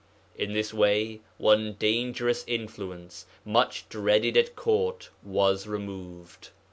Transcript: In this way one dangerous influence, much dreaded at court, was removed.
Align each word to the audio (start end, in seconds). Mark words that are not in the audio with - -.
In 0.35 0.53
this 0.53 0.73
way 0.73 1.21
one 1.37 1.73
dangerous 1.73 2.43
influence, 2.47 3.27
much 3.45 3.87
dreaded 3.87 4.35
at 4.35 4.55
court, 4.55 5.11
was 5.23 5.67
removed. 5.67 6.49